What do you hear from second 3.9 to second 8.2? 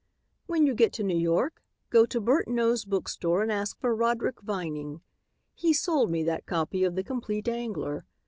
Roderick Vining. He sold me that copy of 'The Compleat Angler.'